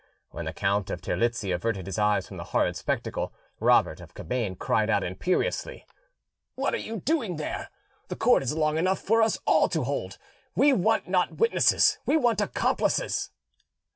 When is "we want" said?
10.55-11.07, 12.07-12.41